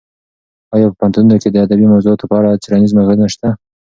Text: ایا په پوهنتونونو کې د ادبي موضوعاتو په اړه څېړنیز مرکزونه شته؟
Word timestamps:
ایا 0.73 0.87
په 0.91 0.95
پوهنتونونو 0.99 1.35
کې 1.41 1.49
د 1.51 1.57
ادبي 1.65 1.85
موضوعاتو 1.93 2.29
په 2.29 2.35
اړه 2.39 2.59
څېړنیز 2.63 2.91
مرکزونه 2.97 3.27
شته؟ 3.33 3.49